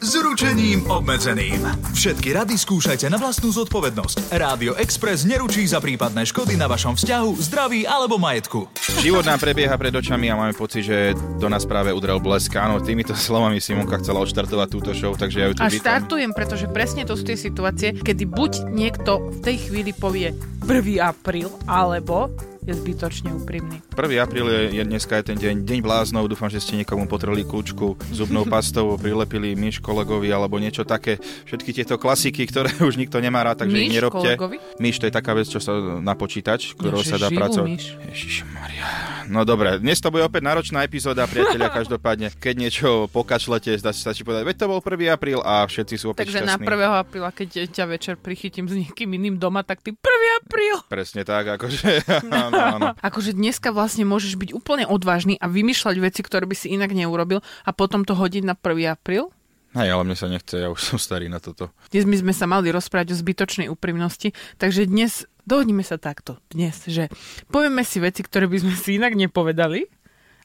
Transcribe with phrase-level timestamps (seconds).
[0.00, 1.64] s ručením obmedzeným.
[1.96, 4.32] Všetky rady skúšajte na vlastnú zodpovednosť.
[4.32, 8.68] Rádio Express neručí za prípadné škody na vašom vzťahu, zdraví alebo majetku.
[9.00, 12.52] Život nám prebieha pred očami a máme pocit, že do nás práve udrel blesk.
[12.56, 15.80] Áno, týmito slovami Simonka chcela odštartovať túto show, takže ja ju tu A vítam.
[15.84, 21.00] štartujem, pretože presne to sú tie situácie, kedy buď niekto v tej chvíli povie 1.
[21.00, 22.28] apríl, alebo
[22.66, 23.78] je zbytočne úprimný.
[23.94, 24.18] 1.
[24.18, 27.94] apríl je, je dneska je ten deň, deň bláznov, dúfam, že ste niekomu potreli kľúčku
[28.10, 31.22] zubnou pastou, prilepili myš kolegovi alebo niečo také.
[31.46, 34.18] Všetky tieto klasiky, ktoré už nikto nemá rád, takže ich Myš nerobte.
[34.34, 34.56] kolegovi?
[34.82, 35.72] Myš to je taká vec, čo sa
[36.02, 38.02] na počítač, ktorou Nože sa dá pracovať.
[38.10, 38.86] Ježišmaria.
[39.26, 42.34] No dobre, dnes to bude opäť náročná epizóda, priatelia, každopádne.
[42.34, 45.14] Keď niečo pokašlete, zdá sa stačí povedať, veď to bol 1.
[45.14, 46.66] apríl a všetci sú opäť Takže na šťastní.
[46.66, 47.02] 1.
[47.02, 50.42] apríla, keď ťa večer prichytím s niekým iným doma, tak ty 1.
[50.42, 50.76] apríl.
[50.86, 52.06] Presne tak, akože,
[52.56, 52.86] áno, áno.
[53.08, 57.44] Akože dneska vlastne môžeš byť úplne odvážny a vymýšľať veci, ktoré by si inak neurobil
[57.62, 58.96] a potom to hodiť na 1.
[58.96, 59.30] apríl.
[59.76, 61.68] Hej, ale mne sa nechce, ja už som starý na toto.
[61.92, 66.40] Dnes my sme sa mali rozprávať o zbytočnej úprimnosti, takže dnes dohodnime sa takto.
[66.48, 67.12] Dnes, že
[67.52, 69.84] povieme si veci, ktoré by sme si inak nepovedali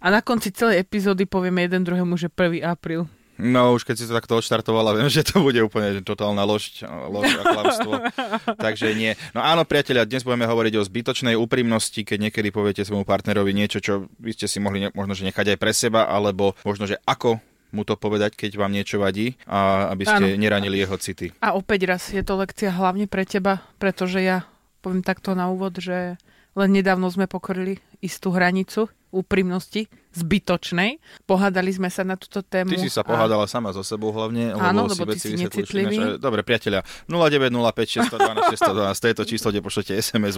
[0.03, 2.59] a na konci celej epizódy povieme jeden druhému, že 1.
[2.65, 3.07] apríl.
[3.39, 7.31] No už keď si to takto odštartovala, viem, že to bude úplne totálna lož, lož
[7.39, 7.91] a klamstvo.
[8.65, 9.15] Takže nie.
[9.31, 13.79] No áno, priatelia, dnes budeme hovoriť o zbytočnej úprimnosti, keď niekedy poviete svojmu partnerovi niečo,
[13.79, 16.99] čo by ste si mohli ne- možno že nechať aj pre seba, alebo možno, že
[17.07, 17.39] ako
[17.71, 20.39] mu to povedať, keď vám niečo vadí a aby ste Áno.
[20.39, 21.31] neranili jeho city.
[21.39, 24.43] A opäť raz je to lekcia hlavne pre teba, pretože ja
[24.83, 26.19] poviem takto na úvod, že
[26.51, 30.99] len nedávno sme pokorili istú hranicu úprimnosti, zbytočnej.
[31.23, 32.71] Pohádali sme sa na túto tému.
[32.71, 36.19] Ty si sa a- pohádala sama so sebou hlavne, Áno, lebo si ty si necitlivý.
[36.19, 40.35] Dobre, priatelia, 0905 612 612, to je to číslo, kde pošlete SMS,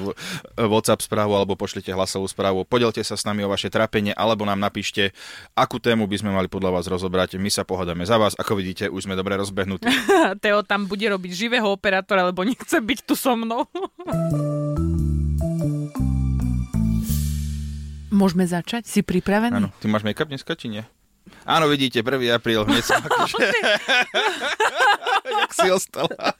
[0.57, 2.65] WhatsApp správu alebo pošlete hlasovú správu.
[2.65, 5.09] Podelte sa s nami o vaše trápenie alebo nám napíšte,
[5.57, 7.41] akú tému by sme mali podľa vás rozobrať.
[7.41, 8.37] My sa pohádame za vás.
[8.37, 9.89] Ako vidíte, už sme dobre rozbehnutí.
[10.43, 13.65] Teo tam bude robiť živého operátora, lebo nechce byť tu so mnou.
[18.13, 18.85] Môžeme začať?
[18.85, 19.57] Si pripravený?
[19.57, 20.85] Áno, ty máš make-up dneska, či nie?
[21.49, 22.29] Áno, vidíte, 1.
[22.35, 23.41] apríl, hneď som akože...
[25.43, 26.35] Jak si ostala.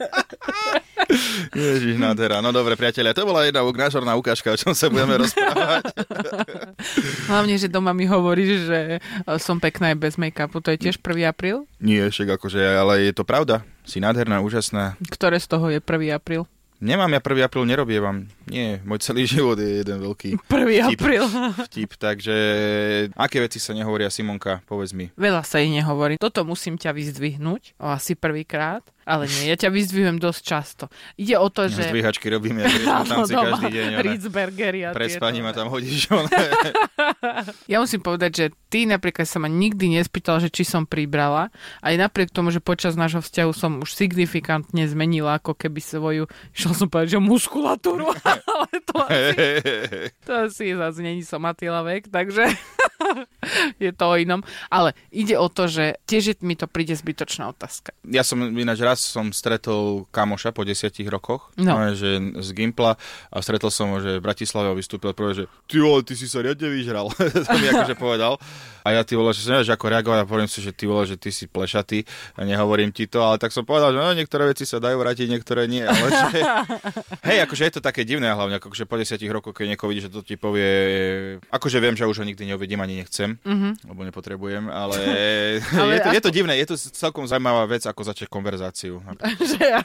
[1.51, 2.39] Ježiš, nádhera.
[2.39, 5.83] No dobre, priatelia, to bola jedna názorná ukážka, o čom sa budeme rozprávať.
[7.31, 10.61] Hlavne, že doma mi hovoríš, že e, som pekná aj bez make-upu.
[10.61, 11.25] To je tiež 1.
[11.25, 11.65] apríl?
[11.79, 13.63] Nie, však akože, ale je to pravda.
[13.83, 14.95] Si nádherná, úžasná.
[15.09, 16.15] Ktoré z toho je 1.
[16.15, 16.47] apríl?
[16.83, 17.47] Nemám ja 1.
[17.47, 18.27] apríl, nerobievam.
[18.43, 20.91] Nie, môj celý život je jeden veľký 1.
[20.91, 20.99] Vtip.
[20.99, 21.23] apríl.
[21.71, 21.91] vtip.
[21.95, 22.35] Takže,
[23.15, 25.07] aké veci sa nehovoria, Simonka, povedz mi.
[25.15, 26.19] Veľa sa jej nehovorí.
[26.19, 30.83] Toto musím ťa vyzdvihnúť, asi prvýkrát, ale nie, ja ťa vyzdvihujem dosť často.
[31.19, 31.91] Ide o to, že...
[31.91, 33.89] Zdvíhačky robíme, ja tam si každý deň.
[33.99, 36.09] Ritzbergery a Pred spaním ma tam hodíš.
[36.11, 36.27] ona.
[37.71, 41.49] Ja musím povedať, že ty napríklad sa ma nikdy nespýtal, že či som pribrala.
[41.79, 46.73] Aj napriek tomu, že počas nášho vzťahu som už signifikantne zmenila ako keby svoju, išla
[46.75, 48.11] som povedať, že muskulatúru,
[48.51, 49.37] ale to asi,
[50.23, 52.51] to asi zase není som Attila vek, takže
[53.79, 54.41] je to o inom.
[54.71, 57.95] Ale ide o to, že tiež mi to príde zbytočná otázka.
[58.07, 61.73] Ja som ináč raz som stretol kamoša po desiatich rokoch, No.
[61.75, 61.91] no.
[61.91, 62.93] že z Gimpla
[63.27, 66.25] a stretol som ho, že v Bratislave ho vystúpil prvé, že ty vole, ty si
[66.25, 67.09] sa riadne vyžral.
[67.43, 68.37] to mi akože povedal.
[68.81, 71.01] A ja ty vole, že som nevieš ako reagovať a poviem si, že ty vole,
[71.03, 72.03] že ty si plešatý
[72.35, 75.23] a nehovorím ti to, ale tak som povedal, že no, niektoré veci sa dajú vrátiť,
[75.25, 75.79] niektoré nie.
[75.81, 76.43] Ale že...
[77.27, 80.11] Hej, akože je to také divné, hlavne akože po desiatich rokoch, keď niekoho vidí, že
[80.11, 80.67] to ti povie,
[81.47, 83.87] akože viem, že už ho nikdy neuvidím ani nechcem, Mhm.
[83.87, 84.99] lebo nepotrebujem, ale,
[85.79, 88.82] Ale je, to, je to divné, je to celkom zaujímavá vec, ako začať konverzáciu.
[89.61, 89.79] ja,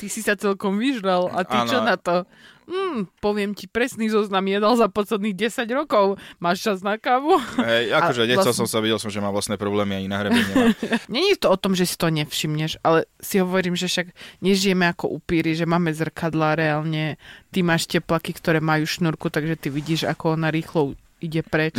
[0.00, 1.70] ty si sa celkom vyžral a ty Áno.
[1.70, 2.24] čo na to?
[2.70, 6.22] Hmm, poviem ti presný zoznam jedal za posledných 10 rokov.
[6.38, 7.42] Máš čas na kávu?
[7.58, 10.30] Hej, akože A nechcel vlastne- som sa, videl som, že má vlastné problémy ani na
[10.30, 10.70] nemá.
[11.10, 15.10] Není to o tom, že si to nevšimneš, ale si hovorím, že však nežijeme ako
[15.18, 17.18] upíry, že máme zrkadla reálne.
[17.50, 21.76] Ty máš teplaky, ktoré majú šnúrku, takže ty vidíš, ako ona rýchlo ide preč.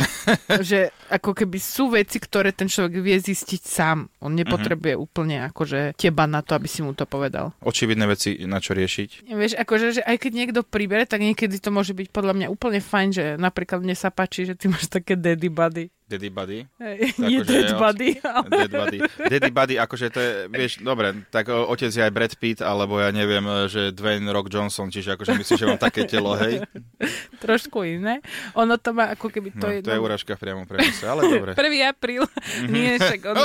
[0.68, 4.08] že ako keby sú veci, ktoré ten človek vie zistiť sám.
[4.22, 5.06] On nepotrebuje mm-hmm.
[5.06, 7.52] úplne akože teba na to, aby si mu to povedal.
[7.60, 9.28] Očividné veci na čo riešiť.
[9.28, 12.80] Vieš, akože, že aj keď niekto pribere, tak niekedy to môže byť podľa mňa úplne
[12.80, 15.86] fajn, že napríklad mne sa páči, že ty máš také daddy buddy.
[16.12, 16.58] Daddy Buddy.
[16.76, 18.10] Hey, nie akože Dead Buddy.
[18.20, 18.46] Ale...
[18.52, 18.98] Dead Buddy.
[19.32, 23.08] Daddy Buddy, akože to je, vieš, dobre, tak otec je aj Brad Pitt, alebo ja
[23.08, 23.42] neviem,
[23.72, 26.60] že Dwayne Rock Johnson, čiže akože myslím, že mám také telo, hej.
[27.44, 28.20] Trošku iné.
[28.52, 29.78] Ono to má ako keby to no, je...
[29.80, 31.50] To je urážka v priamom prenose, ale dobre.
[31.58, 31.88] 1.
[31.88, 32.24] apríl.
[32.28, 32.68] Mm-hmm.
[32.68, 33.44] Nie, však ono...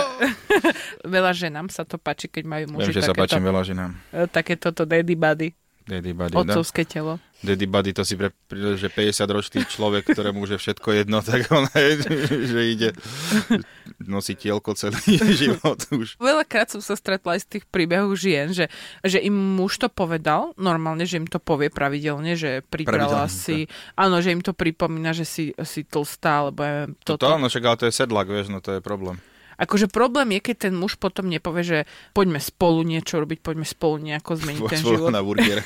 [1.08, 3.92] veľa ženám sa to páči, keď majú muži Viem, že sa páči veľa ženám.
[4.30, 5.50] Takéto to Daddy Buddy.
[5.88, 6.90] Daddy Buddy, Otcovské da?
[6.92, 7.14] telo.
[7.40, 11.64] Daddy Buddy, to si pre, že 50-ročný človek, ktorému už je všetko jedno, tak on
[11.72, 12.90] je, že ide
[14.04, 15.00] nosiť tielko celý
[15.48, 16.20] život už.
[16.20, 18.68] Veľakrát som sa stretla aj z tých príbehov žien, že,
[19.00, 24.20] že im muž to povedal, normálne, že im to povie pravidelne, že pribrala si, áno,
[24.20, 27.24] že im to pripomína, že si, si tlstá, alebo ja, toto.
[27.24, 29.24] To, no však ale to je sedlak, vieš, no to je problém.
[29.58, 31.80] Akože problém je, keď ten muž potom nepovie, že
[32.14, 35.10] poďme spolu niečo robiť, poďme spolu nejako zmeniť ten život.
[35.10, 35.66] na burger.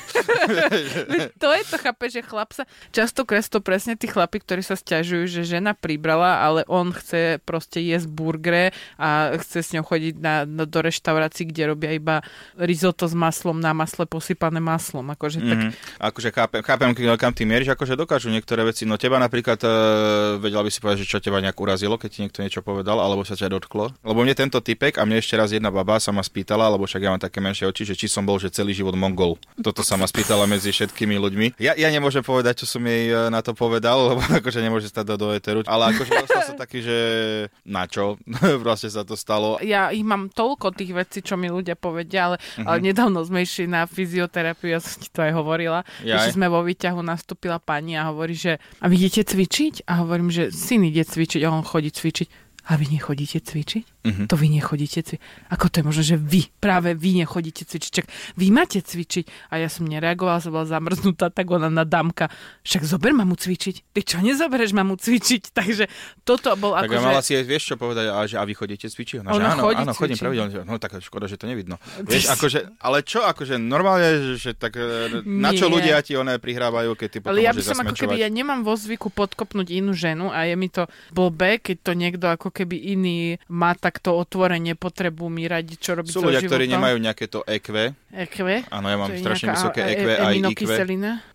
[1.42, 2.64] to je to, chápe, že chlap sa...
[2.88, 7.84] Častokrát to presne tí chlapi, ktorí sa stiažujú, že žena pribrala, ale on chce proste
[7.84, 12.24] jesť burgere a chce s ňou chodiť na, na, do reštaurácií, kde robia iba
[12.56, 15.04] risotto s maslom na masle posypané maslom.
[15.12, 15.52] Akože, tak...
[15.52, 15.72] mm-hmm.
[16.00, 16.88] akože chápem, chápem,
[17.20, 18.88] kam ty mieríš, akože dokážu niektoré veci.
[18.88, 19.70] No teba napríklad, uh,
[20.40, 23.20] vedela by si povedať, že čo teba nejak urazilo, keď ti niekto niečo povedal, alebo
[23.28, 24.06] sa ťa dotklo stalo.
[24.06, 27.02] Lebo mne tento typek a mne ešte raz jedna baba sa ma spýtala, lebo však
[27.02, 29.38] ja mám také menšie oči, že či som bol že celý život Mongol.
[29.58, 31.46] Toto sa ma spýtala medzi všetkými ľuďmi.
[31.58, 35.14] Ja, ja nemôžem povedať, čo som jej e, na to povedal, lebo akože nemôže stať
[35.14, 35.66] do, do eteru.
[35.66, 36.96] Ale akože dostal som taký, že
[37.66, 38.18] na čo
[38.64, 39.58] vlastne sa to stalo.
[39.64, 42.66] Ja ich mám toľko tých vecí, čo mi ľudia povedia, ale, uh-huh.
[42.68, 45.82] ale nedávno sme išli na fyzioterapiu, ja som ti to aj hovorila.
[46.02, 49.86] Ešte sme vo výťahu, nastúpila pani a hovorí, že a vy idete cvičiť?
[49.88, 52.51] A hovorím, že syn ide cvičiť a on chodí cvičiť.
[52.70, 54.06] A vy nechodíte cvičiť?
[54.06, 54.26] Uh-huh.
[54.30, 55.50] To vy nechodíte cvičiť.
[55.50, 57.90] Ako to je možné, že vy, práve vy nechodíte cvičiť?
[57.90, 58.06] Čak
[58.38, 59.50] vy máte cvičiť.
[59.50, 62.30] A ja som nereagovala, som bola zamrznutá, tak ona na dámka.
[62.62, 63.90] Však zober mamu cvičiť.
[63.90, 65.50] Ty čo nezobereš mamu cvičiť?
[65.58, 65.90] Takže
[66.22, 68.86] toto bol tak ako, Tak mala si vieš čo povedať, a, že a vy chodíte
[68.86, 69.26] cvičiť?
[69.26, 70.62] Ona, ona áno, chodí áno, chodím pravidelne.
[70.62, 71.82] No tak škoda, že to nevidno.
[72.06, 75.72] Vieš, akože, ale čo, akože normálne, že tak e, na čo Nie.
[75.74, 78.62] ľudia ti one prihrávajú, keď ty potom Ale ja by som ako keby, ja nemám
[78.62, 82.76] vo zvyku podkopnúť inú ženu a je mi to blbé, keď to niekto ako keby
[82.92, 86.96] iný má tak takto otvorenie potrebu mi radiť, čo robiť Sú ľudia, so ktorí nemajú
[86.98, 87.94] nejaké to EQ.
[88.10, 88.36] EQ?
[88.72, 90.62] Áno, ja mám strašne vysoké EQ e- aj IQ.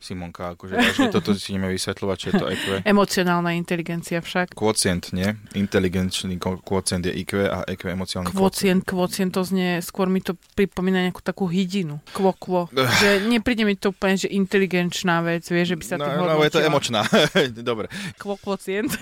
[0.01, 2.65] Simonka, akože vážne toto si ideme vysvetľovať, čo je to EQ.
[2.81, 4.57] Emocionálna inteligencia však.
[4.57, 5.31] Kvocient, nie?
[5.53, 8.81] Inteligenčný kvocient je IQ a EQ emocionálny kvocient.
[8.83, 12.01] Kvocient, to znie, skôr mi to pripomína nejakú takú hydinu.
[12.11, 12.61] Kvo, kvo.
[13.01, 16.43] že nepríde mi to úplne, že inteligenčná vec, vieš, že by sa tým no, no,
[16.43, 17.05] je to emočná.
[17.69, 17.87] Dobre.
[18.19, 18.97] Kvo, kvocient.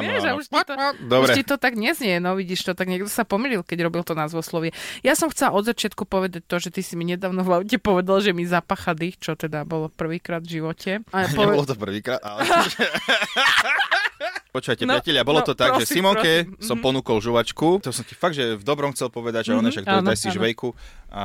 [0.00, 0.74] vieš, a už ti to,
[1.04, 1.26] Dobre.
[1.26, 4.16] už ti to tak neznie, no vidíš to, tak niekto sa pomýlil, keď robil to
[4.16, 4.72] názvoslovie.
[5.04, 8.24] Ja som chcela od začiatku povedať to, že ty si mi nedávno v aute povedal,
[8.24, 11.04] že mi zapacha dých, čo teda bolo prvýkrát v živote.
[11.12, 11.52] A ja poved...
[11.52, 12.48] Nebolo to prvýkrát, ale...
[14.50, 16.66] Počujete, no, priatelia, bolo no, to tak, prosím, že Simonke prosím.
[16.66, 16.82] som mhm.
[16.82, 17.68] ponúkol žuvačku.
[17.86, 20.28] To som ti fakt, že v dobrom chcel povedať, že mm-hmm, ona však daj si
[20.34, 20.74] žvejku.
[21.10, 21.24] A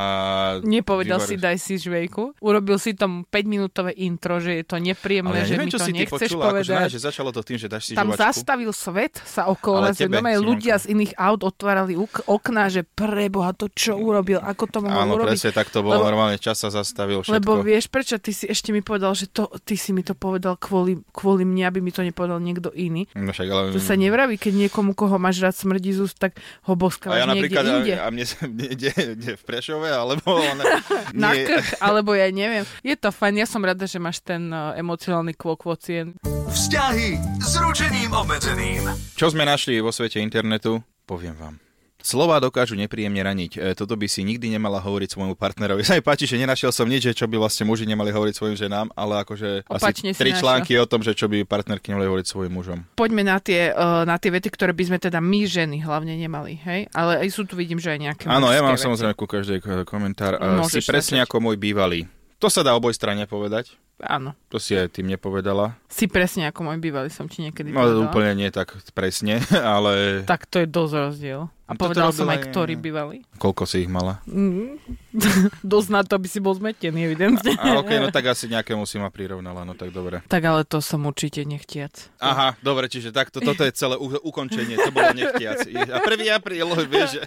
[0.66, 1.30] Nepovedal vyvaruješ.
[1.30, 2.42] si daj si žvejku.
[2.42, 5.92] Urobil si tam 5-minútové intro, že je to nepríjemné, ja že neviem, mi to si
[5.94, 6.90] nechceš počula, povedať.
[6.90, 8.26] Akože, že začalo to tým, že dáš si tam žuvačku.
[8.26, 10.02] zastavil svet sa okolo nás,
[10.42, 11.94] ľudia z iných aut otvárali
[12.26, 15.38] okná, že preboha to čo urobil, ako to mohol Áno, urobiť.
[15.38, 17.38] presne tak to bolo, lebo, normálne čas sa zastavil všetko.
[17.38, 20.58] Lebo vieš, prečo ty si ešte mi povedal, že to, ty si mi to povedal
[20.58, 23.06] kvôli, kvôli mne, aby mi to nepovedal niekto iný.
[23.14, 23.62] No však, ale...
[23.70, 27.22] To sa nevraví, keď niekomu, koho máš rád smrdí z úst, tak ho boskávaš a
[27.22, 27.94] ja niekde inde.
[28.00, 29.44] A, a mne, mne ide, ide v
[29.76, 30.40] Prešove, alebo...
[30.40, 30.58] On,
[31.24, 32.64] Na krk, alebo ja neviem.
[32.80, 36.16] Je to fajn, ja som rada, že máš ten uh, emocionálny kvokvocien.
[36.48, 38.88] Vzťahy s ručením obmedzeným.
[39.20, 41.65] Čo sme našli vo svete internetu, poviem vám.
[42.06, 43.52] Slova dokážu nepríjemne raniť.
[43.58, 45.82] E, toto by si nikdy nemala hovoriť svojmu partnerovi.
[45.90, 48.94] Sa mi páči, že nenašiel som nič, čo by vlastne muži nemali hovoriť svojim ženám,
[48.94, 52.54] ale akože Opačne asi tri články o tom, že čo by partnerky nemali hovoriť svojim
[52.54, 52.86] mužom.
[52.94, 56.62] Poďme na tie, uh, na tie vety, ktoré by sme teda my ženy hlavne nemali,
[56.62, 56.86] hej?
[56.94, 58.86] Ale aj sú tu vidím, že aj nejaké Áno, ja mám veci.
[58.86, 60.38] samozrejme ku každej komentár.
[60.38, 62.06] Môžeš si presne ako môj bývalý.
[62.38, 63.74] To sa dá oboj strane povedať.
[64.04, 64.36] Áno.
[64.52, 65.80] To si aj tým nepovedala.
[65.88, 68.04] Si presne ako môj bývalý, som ti niekedy no, povedala.
[68.12, 69.40] úplne nie tak presne,
[69.76, 70.22] ale...
[70.28, 71.42] Tak to je dosť rozdiel.
[71.66, 73.26] A no, povedala som aj, ktorý bývalý.
[73.42, 74.22] Koľko si ich mala?
[74.30, 74.78] Mm.
[75.66, 77.58] dosť na to, aby si bol zmetený, evidentne.
[77.58, 80.22] A, a okay, no tak asi nejakému si ma prirovnala, no tak dobre.
[80.30, 82.14] Tak ale to som určite nechtiac.
[82.22, 85.66] Aha, dobre, čiže takto, toto je celé u, ukončenie, to bolo nechtiac.
[85.66, 86.38] A 1.
[86.38, 87.22] apríl, vieš, že...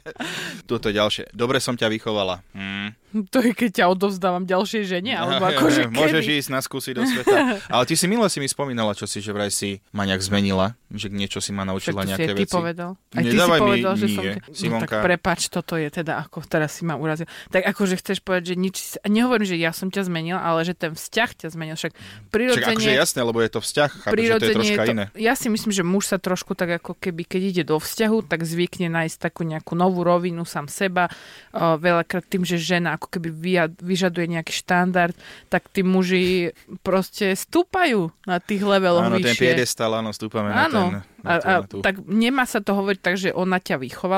[0.71, 1.35] Toto je ďalšie.
[1.35, 2.45] Dobre som ťa vychovala.
[2.55, 2.95] Hmm
[3.33, 7.57] To je, keď ťa odovzdávam ďalšej žene, alebo akože Môžeš ísť na skúsiť do sveta.
[7.73, 10.77] Ale ty si minule si mi spomínala, čo si, že vraj si ma nejak zmenila,
[10.93, 12.55] že niečo si ma naučila Však nejaké si aj ty veci.
[12.55, 12.91] povedal.
[12.95, 14.23] Aj ty si Nedávaj mi povedal, že som...
[14.31, 14.87] ťa- No, Simonka.
[14.87, 17.25] tak prepač, toto je teda ako teraz si ma urazil.
[17.49, 18.77] Tak akože chceš povedať, že nič...
[19.05, 21.75] Nehovorím, že ja som ťa zmenil, ale že ten vzťah ťa zmenil.
[21.75, 22.69] Však Však prirodzene...
[22.71, 25.05] akože jasné, lebo je to vzťah, chápeš, že to je troška to, iné.
[25.15, 28.43] ja si myslím, že muž sa trošku tak ako keby, keď ide do vzťahu, tak
[28.43, 31.09] zvykne nájsť takú nejakú novú rovinu sám seba.
[31.51, 33.29] O, veľakrát tým, že žena ako keby
[33.75, 35.15] vyžaduje nejaký štandard,
[35.47, 39.41] tak tí muži proste stúpajú na tých leveloch Áno, ten vyššie.
[39.41, 40.95] piedestal, áno, stúpame na Áno, ten...
[40.95, 41.79] a, Na ten, a, na tú.
[41.81, 44.18] tak nemá sa to hovoriť tak, že ona ťa vychovala,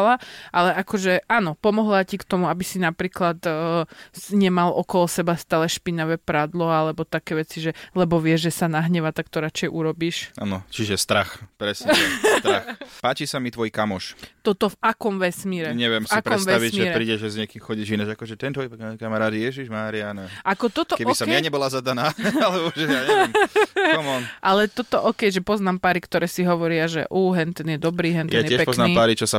[0.51, 3.85] ale akože áno, pomohla ti k tomu, aby si napríklad uh,
[4.33, 9.11] nemal okolo seba stále špinavé prádlo alebo také veci, že lebo vieš, že sa nahneva,
[9.11, 10.33] tak to radšej urobíš.
[10.39, 11.93] Áno, čiže strach, presne,
[12.41, 12.65] strach.
[13.05, 14.17] Páči sa mi tvoj kamoš.
[14.41, 15.77] Toto v akom vesmíre?
[15.77, 16.97] Neviem v si predstaviť, že vesmíre?
[16.97, 20.29] príde, že s niekým chodíš ináč, akože ten tvoj kamarát Ježiš Mariana.
[20.45, 22.13] Ako toto Keby OK, som ja nebola zadaná,
[22.45, 23.33] alebo že ja neviem.
[23.97, 24.23] Come on.
[24.41, 28.13] ale toto OK, že poznám páry, ktoré si hovoria, že ú, hen ten je dobrý,
[28.17, 28.99] hen Ja je tiež poznám pekný.
[28.99, 29.39] páry, čo sa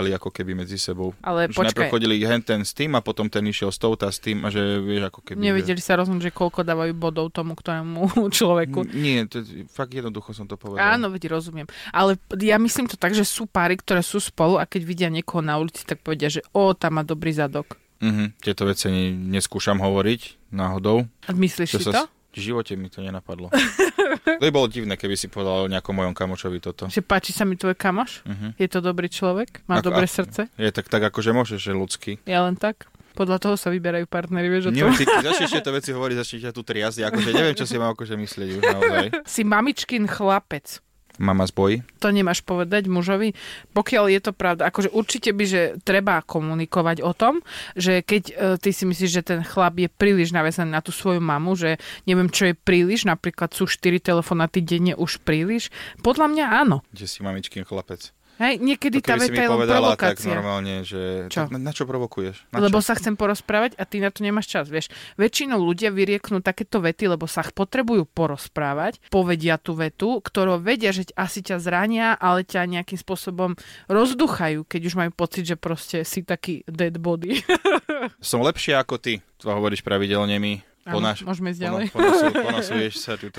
[0.00, 1.12] postriedali ako keby medzi sebou.
[1.20, 4.08] Ale Že počkaj, najprv chodili hen ten s tým a potom ten išiel s touta
[4.08, 5.38] s tým a že vieš ako keby...
[5.38, 8.32] nevedeli sa rozhodnúť, že koľko dávajú bodov tomu, ktorému Že...
[8.40, 8.78] človeku.
[8.96, 10.96] Nie, to, fakt jednoducho som to povedal.
[10.96, 11.68] Áno, veď rozumiem.
[11.92, 15.44] Ale ja myslím to tak, že sú páry, ktoré sú spolu a keď vidia niekoho
[15.44, 17.76] na ulici, tak povedia, že o, tam má dobrý zadok.
[18.00, 21.04] Mhm, tieto veci ne, neskúšam hovoriť náhodou.
[21.28, 22.08] A myslíš si to?
[22.30, 23.50] V živote mi to nenapadlo.
[24.38, 26.86] to by bolo divné, keby si povedal o nejakom mojom kamočovi toto.
[26.86, 28.22] Že páči sa mi tvoj kamoš?
[28.24, 28.54] Mhm.
[28.54, 29.66] Je to dobrý človek?
[29.66, 30.46] Má Ako- dobré a- srdce?
[30.54, 32.12] Je tak, tak akože môžeš, že ľudský.
[32.24, 32.86] Ja len tak?
[33.10, 34.94] Podľa toho sa vyberajú partnery, vieš o tom?
[34.94, 37.92] ty, ty začneš tieto veci hovoriť, začneš ťa tu triasť, akože neviem, čo si mám
[37.92, 39.06] akože myslieť už naozaj.
[39.34, 40.78] Si mamičkin chlapec.
[41.20, 41.76] Mama z boji.
[42.00, 43.36] To nemáš povedať mužovi.
[43.76, 47.44] Pokiaľ je to pravda, akože určite by, že treba komunikovať o tom,
[47.76, 51.20] že keď e, ty si myslíš, že ten chlap je príliš navesený na tú svoju
[51.20, 51.76] mamu, že
[52.08, 55.68] neviem, čo je príliš, napríklad sú 4 telefonáty denne už príliš,
[56.00, 56.80] podľa mňa áno.
[56.96, 58.16] Že si mamičkým chlapec.
[58.40, 60.32] Hej, niekedy To tá veta je len povedala tak provokácia.
[60.32, 61.28] normálne, že...
[61.28, 61.52] Čo?
[61.52, 62.48] Na, na čo provokuješ?
[62.56, 62.88] Na Lebo čo?
[62.88, 64.88] sa chcem porozprávať a ty na to nemáš čas, vieš.
[65.20, 71.12] Väčšinou ľudia vyrieknú takéto vety, lebo sa potrebujú porozprávať, povedia tú vetu, ktorú vedia, že
[71.12, 73.60] asi ťa zrania, ale ťa nejakým spôsobom
[73.92, 77.44] rozduchajú, keď už majú pocit, že proste si taký dead body.
[78.24, 79.20] Som lepšie ako ty.
[79.44, 80.64] To hovoríš pravidelne mi.
[80.90, 81.84] Áno, Ponáš, môžeme ísť ďalej.
[81.88, 83.38] Pono, ponosu, ponosuješ sa tuto.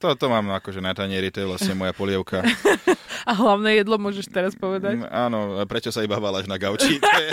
[0.00, 2.40] To, to mám akože na tanieri, to je vlastne moja polievka.
[3.28, 5.02] A hlavné jedlo môžeš teraz povedať.
[5.02, 6.96] Mm, Áno, prečo sa iba valáš na gauči?
[6.96, 7.32] Je-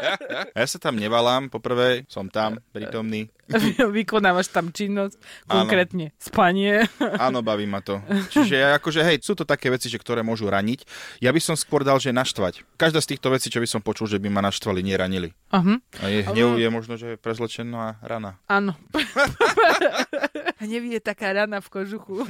[0.62, 3.28] ja sa tam nevalám, poprvé, som tam, prítomný.
[3.98, 5.66] Vykonávaš tam činnosť, Áno.
[5.66, 6.86] konkrétne spanie.
[7.18, 7.98] Áno, baví ma to.
[8.30, 10.86] Čiže ja akože, hej, sú to také veci, že ktoré môžu raniť.
[11.20, 12.64] Ja by som skôr dal, že naštvať.
[12.78, 15.34] Každá z týchto vecí, čo by som počul, že by ma naštvali, neranili.
[15.50, 18.38] Aha, A je hnev je možno, že prezlečená rana.
[18.60, 18.72] Áno.
[20.64, 22.24] Hnev je taká rana v kožuchu.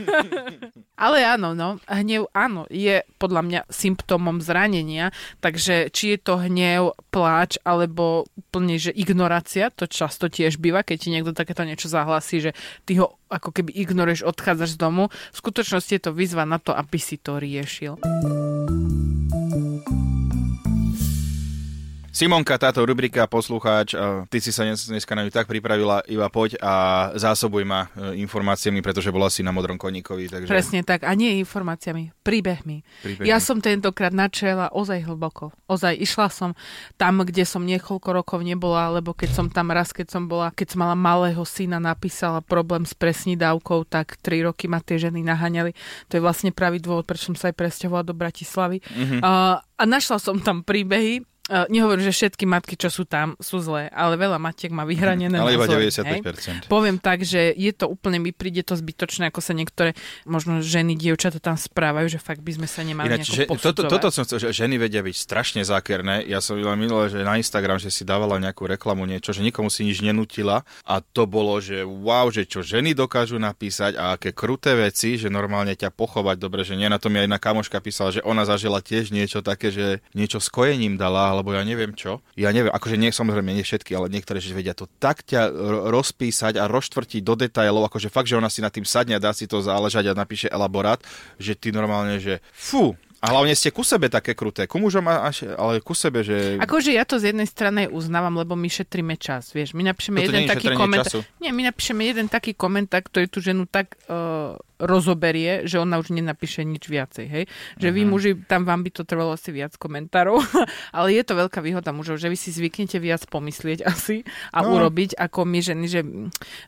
[1.05, 5.11] Ale áno, no, hnev áno, je podľa mňa symptómom zranenia,
[5.43, 10.97] takže či je to hnev, pláč, alebo úplne, že ignorácia, to často tiež býva, keď
[10.99, 12.51] ti niekto takéto niečo zahlasí, že
[12.87, 15.05] ty ho ako keby ignoruješ, odchádzaš z domu.
[15.35, 17.99] V skutočnosti je to výzva na to, aby si to riešil.
[22.15, 23.99] Simonka, táto rubrika poslucháč,
[24.31, 26.73] ty si sa dnes, dneska na ňu tak pripravila, iba poď a
[27.19, 30.31] zásobuj ma e, informáciami, pretože bola si na modrom koníkovi.
[30.31, 30.47] Takže...
[30.47, 31.03] Presne tak.
[31.03, 32.87] A nie informáciami, príbehmi.
[33.03, 33.27] Príbehmi.
[33.27, 35.51] Ja som tentokrát načela ozaj hlboko.
[35.67, 36.55] Ozaj išla som
[36.95, 40.79] tam, kde som niekoľko rokov nebola, lebo keď som tam raz, keď som bola, keď
[40.79, 45.75] som mala malého syna, napísala problém s presnidávkou, tak tri roky ma tie ženy naháňali.
[46.07, 48.79] To je vlastne pravý dôvod, prečo som sa aj presťahovala do Bratislavy.
[48.87, 49.19] Mhm.
[49.19, 53.61] Uh, a našla som tam príbehy, Uh, nehovorím, že všetky matky, čo sú tam, sú
[53.61, 56.25] zlé, ale veľa matiek má vyhranené Ale iba názory, hej?
[56.25, 56.73] 95%.
[56.73, 59.93] Poviem tak, že je to úplne, mi príde to zbytočné, ako sa niektoré
[60.25, 64.09] možno ženy, dievčata tam správajú, že fakt by sme sa nemali Ináč, že, toto, toto
[64.09, 66.25] som chcel, že ženy vedia byť strašne zákerné.
[66.25, 69.69] Ja som len minule, že na Instagram, že si dávala nejakú reklamu, niečo, že nikomu
[69.69, 74.33] si nič nenutila a to bolo, že wow, že čo ženy dokážu napísať a aké
[74.33, 77.85] kruté veci, že normálne ťa pochovať dobre, že nie na to mi aj jedna kamoška
[77.85, 81.91] písala, že ona zažila tiež niečo také, že niečo s kojením dala, alebo ja neviem
[81.93, 82.23] čo.
[82.39, 85.91] Ja neviem, akože nie, samozrejme nie všetky, ale niektoré, že vedia to tak ťa ro-
[85.91, 89.35] rozpísať a rozštvrtiť do detailov, akože fakt, že ona si nad tým sadne a dá
[89.35, 91.03] si to záležať a napíše elaborát,
[91.37, 94.69] že ty normálne, že fú, a hlavne ste ku sebe také kruté.
[94.69, 96.61] Ku mužom až, ale ku sebe, že...
[96.61, 99.73] Akože ja to z jednej strany uznávam, lebo my šetríme čas, vieš.
[99.73, 101.25] My napíšeme Toto jeden taký komentár.
[101.41, 106.13] Nie, my napíšeme jeden taký komentár, ktorý tú ženu tak uh, rozoberie, že ona už
[106.13, 107.45] nenapíše nič viacej, hej.
[107.77, 108.09] Že vy Mhm.
[108.09, 110.39] muži, tam vám by to trvalo asi viac komentárov,
[110.97, 114.23] ale je to veľká výhoda mužov, že vy si zvyknete viac pomyslieť asi
[114.53, 114.77] a No.
[114.77, 116.01] urobiť ako my ženy, že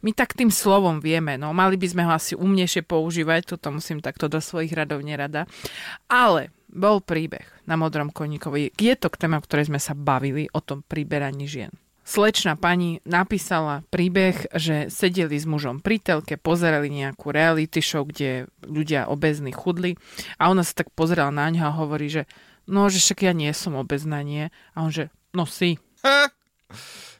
[0.00, 4.00] my tak tým slovom vieme, no mali by sme ho asi umnejšie používať, toto musím
[4.00, 5.44] takto do svojich radov nerada.
[6.08, 8.74] Ale bol príbeh na Modrom koníkovi.
[8.74, 11.72] Je to k téme, o ktorej sme sa bavili, o tom priberaní žien.
[12.06, 18.46] Slečná pani napísala príbeh, že sedeli s mužom pri telke, pozerali nejakú reality show, kde
[18.62, 19.98] ľudia obezní chudli
[20.38, 22.30] a ona sa tak pozerala na ňo a hovorí, že
[22.70, 24.54] no, že však ja nie som obezná, nie.
[24.78, 25.82] A on, že no si.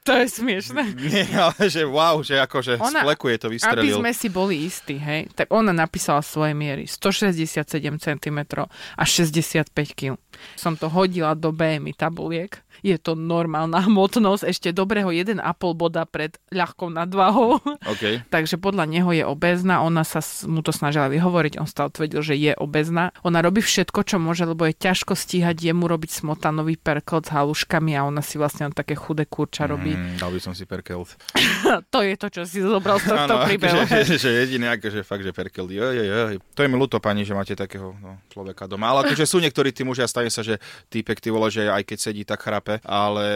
[0.06, 0.94] To je smiešné.
[1.02, 3.98] Nie, ale že wow, že akože Ona- z fleku je to Aby vystrelil.
[3.98, 7.66] sme si boli istí, hej, tak ona napísala svoje miery 167
[7.98, 8.38] cm
[8.70, 9.66] a 65
[9.98, 10.14] kg.
[10.54, 12.54] Som to hodila do BMI tabuliek.
[12.86, 15.42] Je to normálna hmotnosť, ešte dobrého 1,5
[15.74, 17.58] boda pred ľahkou nadvahou.
[17.82, 18.22] OK.
[18.30, 22.38] Takže podľa neho je obezná, ona sa mu to snažila vyhovoriť, on stále tvrdil, že
[22.38, 23.10] je obezná.
[23.26, 27.98] Ona robí všetko, čo môže, lebo je ťažko stíhať jemu robiť smotanový perkot s haluškami
[27.98, 29.98] a ona si vlastne len také chudé kurča robí.
[29.98, 31.18] Mm, dal by som si perkelt.
[31.94, 33.82] to je to, čo si zobral z tohto príbehu.
[33.82, 35.74] akože, že jediné, akože fakt, že perkelt.
[35.74, 36.38] Jo, jo, jo.
[36.54, 38.94] To je mi ľúto, pani, že máte takého no, človeka doma.
[38.94, 40.62] Ale akože sú niektorí tí mužia, stane sa, že
[40.92, 43.26] týpek, ty vole, že aj keď sedí, tak chrape, ale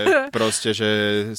[0.36, 0.88] proste, že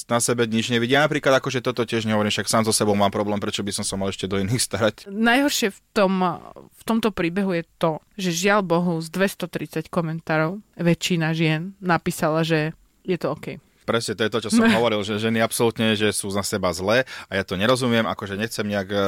[0.06, 0.94] na sebe nič nevidí.
[0.94, 3.84] Ja napríklad akože toto tiež nehovorím, však sám so sebou mám problém, prečo by som
[3.86, 4.94] sa mal ešte do iných starať.
[5.08, 6.12] Najhoršie v, tom,
[6.54, 12.76] v tomto príbehu je to, že žiaľ Bohu z 230 komentárov väčšina žien napísala, že
[13.08, 13.58] je to OK.
[13.88, 17.08] Presne, to je to, čo som hovoril, že ženy absolútne, že sú na seba zlé
[17.32, 19.00] a ja to nerozumiem, akože nechcem nejak uh,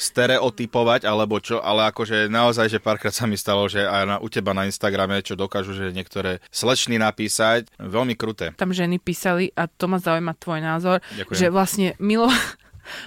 [0.00, 4.28] stereotypovať alebo čo, ale akože naozaj, že párkrát sa mi stalo, že aj na, u
[4.32, 8.56] teba na Instagrame, čo dokážu, že niektoré slečny napísať, veľmi kruté.
[8.56, 11.36] Tam ženy písali, a to ma zaujíma tvoj názor, Ďakujem.
[11.36, 12.32] že vlastne milo,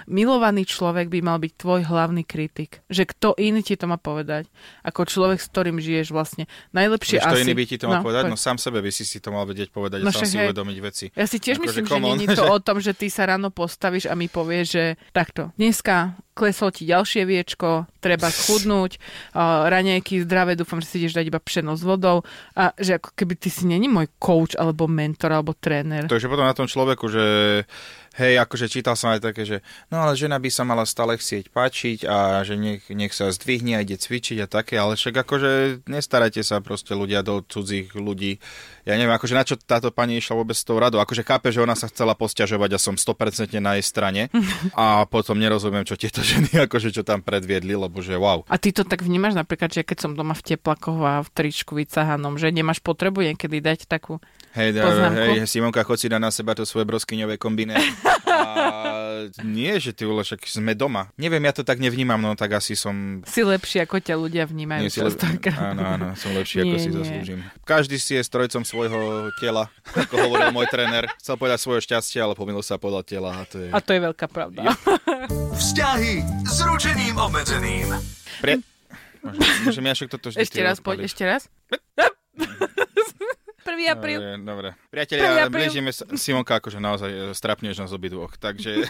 [0.09, 2.81] milovaný človek by mal byť tvoj hlavný kritik.
[2.89, 4.49] Že kto iný ti to má povedať,
[4.83, 6.45] ako človek, s ktorým žiješ vlastne.
[6.73, 7.43] Najlepšie to asi...
[7.45, 8.23] iný by ti to mal povedať?
[8.29, 8.45] No poď.
[8.45, 10.47] sám sebe by si si to mal vedieť povedať No a sám však si hej.
[10.51, 11.05] uvedomiť veci.
[11.13, 13.07] Ja si tiež Akože myslím, že on, nie je to že- o tom, že ty
[13.07, 19.01] sa ráno postavíš a mi povieš, že takto, dneska kleslo ti ďalšie viečko, treba schudnúť,
[19.33, 22.21] uh, raňajky zdravé, dúfam, že si ideš dať iba pšeno s vodou
[22.53, 26.05] a že ako keby ty si není môj coach alebo mentor alebo tréner.
[26.05, 27.25] Takže potom na tom človeku, že
[28.17, 29.57] hej, akože čítal som aj také, že
[29.93, 33.77] no ale žena by sa mala stále chcieť páčiť a že nech, nech sa zdvihne
[33.77, 35.51] a ide cvičiť a také, ale však akože
[35.85, 38.41] nestarajte sa proste ľudia do cudzích ľudí.
[38.89, 40.97] Ja neviem, akože na čo táto pani išla vôbec s tou radou.
[40.97, 44.33] Akože chápe, že ona sa chcela posťažovať a som 100% na jej strane
[44.73, 48.43] a potom nerozumiem, čo tieto ženy akože čo tam predviedli, lebo že wow.
[48.51, 51.79] A ty to tak vnímaš napríklad, že keď som doma v teplakoch a v tričku
[51.79, 54.19] vycahanom, že nemáš potrebu niekedy dať takú...
[54.57, 55.21] Hej, Poznámku.
[55.37, 57.77] hej, Simonka, chod si dať na seba to svoje broskyňové kombiné.
[58.25, 61.13] A nie, že ty vole, však sme doma.
[61.13, 63.21] Neviem, ja to tak nevnímam, no tak asi som...
[63.29, 65.13] Si lepší, ako ťa ľudia vnímajú Nie, si le...
[65.13, 65.77] častokrát.
[65.77, 66.97] Áno, áno, som lepší, ako Nie, si nie.
[66.97, 67.39] zaslúžim.
[67.69, 71.05] Každý si je strojcom svojho tela, ako hovoril môj tréner.
[71.21, 73.29] Chcel povedať svoje šťastie, ale pomýlil sa podľa tela.
[73.37, 73.69] A to je...
[73.69, 74.73] A to je veľká pravda.
[75.53, 77.93] Vzťahy s ručením obmedzeným.
[78.41, 78.57] Pre...
[79.21, 81.45] Môžem, môžem ja však toto vždy Ešte raz, poď, ešte raz.
[83.67, 83.91] 1.
[83.91, 84.19] apríl.
[84.23, 84.69] Dobre, dobre.
[84.87, 88.87] Priatelia, blížime sa, Simonka akože naozaj e, strapneš nás obidvoch, takže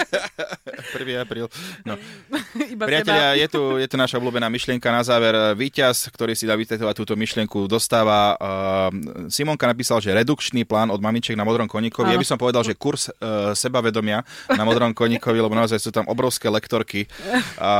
[0.96, 1.20] 1.
[1.20, 1.52] apríl.
[1.84, 2.00] No.
[2.72, 5.36] Iba Priatelia, je tu, je tu naša obľúbená myšlienka na záver.
[5.52, 8.40] Výťaz, ktorý si dá vytetovať túto myšlienku, dostáva.
[8.40, 12.16] Uh, Simonka napísal, že redukčný plán od mamičiek na modrom koníkovi.
[12.16, 16.08] Ja by som povedal, že kurz uh, sebavedomia na modrom koníkovi, lebo naozaj sú tam
[16.08, 17.04] obrovské lektorky
[17.60, 17.70] a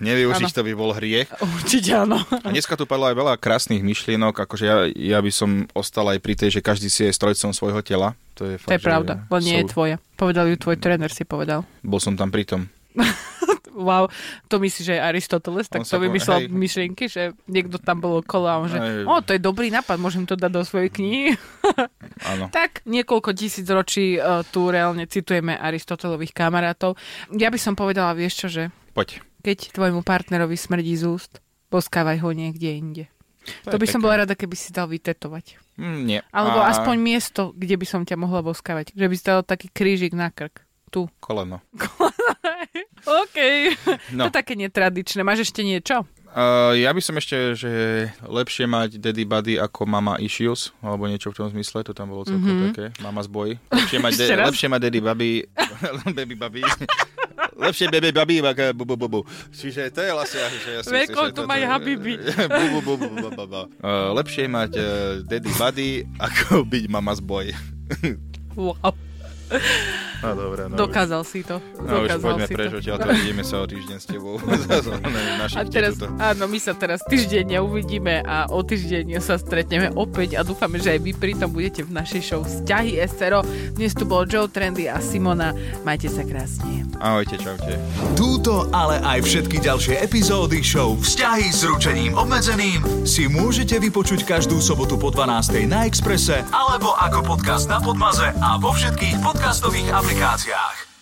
[0.00, 1.28] nevyužiť to by bol hriech.
[1.38, 2.22] Určite áno.
[2.24, 6.18] A dneska tu padlo aj veľa krásnych myšlienok, akože ja, ja by som ostal aj
[6.18, 8.14] pri tej, že každý si je strojcom svojho tela.
[8.36, 9.96] To je, fakt, To je pravda, len nie je sú- tvoja.
[10.14, 11.66] Povedal ju tvoj tréner, si povedal.
[11.82, 12.66] Bol som tam pritom.
[13.78, 14.10] Wow,
[14.50, 16.50] to myslíš, že je Aristoteles, tak On to vymyslel hej.
[16.50, 19.06] myšlienky, že niekto tam bol okolo a on že, Hej.
[19.06, 21.38] o, to je dobrý nápad, môžem to dať do svojej knihy.
[22.34, 22.50] Áno.
[22.50, 26.98] tak niekoľko tisíc ročí uh, tu reálne citujeme Aristotelových kamarátov.
[27.30, 28.62] Ja by som povedala, vieš čo, že
[28.98, 29.22] Poď.
[29.46, 31.38] keď tvojmu partnerovi smrdí z úst,
[31.70, 33.04] poskávaj ho niekde inde.
[33.66, 34.06] To, je by som pekné.
[34.06, 35.58] bola rada, keby si dal vytetovať.
[35.78, 36.20] Mm, nie.
[36.34, 38.92] Alebo A aspoň miesto, kde by som ťa mohla boskávať.
[38.92, 40.64] Že by si dal taký krížik na krk.
[40.88, 41.04] Tu.
[41.20, 41.60] Koleno.
[43.22, 43.38] OK.
[44.16, 44.28] No.
[44.28, 45.20] To také netradičné.
[45.20, 46.08] Máš ešte niečo?
[46.30, 47.72] Uh, ja by som ešte, že
[48.20, 52.22] lepšie mať daddy buddy ako mama issues, alebo niečo v tom zmysle, to tam bolo
[52.22, 52.52] celkom Mhm.
[52.52, 52.68] mm-hmm.
[52.70, 53.56] také, mama zboj.
[53.68, 55.30] Lepšie mať, de- lepšie mať daddy baby,
[56.12, 56.60] baby baby.
[57.58, 59.20] lepšie baby baby ako bu, bu, bu, bu.
[59.50, 62.14] Čiže to je vlastne, že ja Welcome to my habibi.
[62.54, 63.62] bu, bu, bu, bu, bu, bu, bu.
[63.82, 64.86] Uh, lepšie mať uh,
[65.24, 67.50] daddy buddy ako byť mama zboj.
[68.54, 68.94] Wow.
[70.18, 71.28] No dobre, no Dokázal už.
[71.30, 71.62] si to.
[71.78, 74.34] No už poďme preč odtiaľ, to vidíme sa o týždeň s tebou.
[75.58, 80.42] a teraz, áno, my sa teraz týždeň uvidíme a o týždeň sa stretneme opäť a
[80.42, 83.46] dúfame, že aj vy pritom budete v našej show Vzťahy SRO.
[83.78, 85.54] Dnes tu bol Joe Trendy a Simona.
[85.86, 86.82] Majte sa krásne.
[86.98, 87.78] Ahojte, čaute.
[88.18, 94.58] Túto, ale aj všetky ďalšie epizódy show Vzťahy s ručením obmedzeným si môžete vypočuť každú
[94.58, 95.62] sobotu po 12.
[95.70, 100.07] na Exprese alebo ako podcast na Podmaze a vo všetkých podcastových aplikáciách.
[100.08, 100.97] Communicatie Haag.